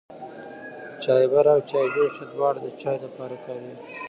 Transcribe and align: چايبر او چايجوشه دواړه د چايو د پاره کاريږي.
چايبر 1.03 1.45
او 1.53 1.59
چايجوشه 1.69 2.25
دواړه 2.33 2.59
د 2.63 2.67
چايو 2.81 3.01
د 3.03 3.05
پاره 3.15 3.37
کاريږي. 3.45 3.85